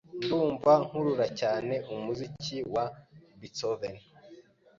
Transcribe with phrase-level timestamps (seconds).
[0.23, 2.85] Ndumva nkurura cyane umuziki wa
[3.39, 3.95] Beethoven.